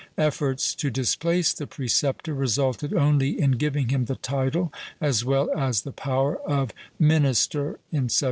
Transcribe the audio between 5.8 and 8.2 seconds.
the power, of minister in 1726.